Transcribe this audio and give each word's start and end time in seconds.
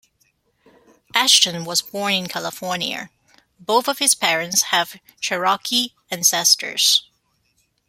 Ashton 1.13 1.63
was 1.63 1.83
born 1.83 2.13
in 2.13 2.25
California; 2.27 3.11
both 3.59 3.87
of 3.87 3.99
his 3.99 4.15
parents 4.15 4.63
have 4.71 4.97
Cherokee 5.19 5.91
ancestors. 6.09 7.03